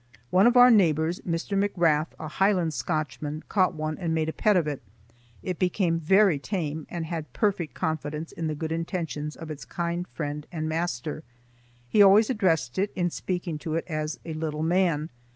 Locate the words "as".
13.87-14.19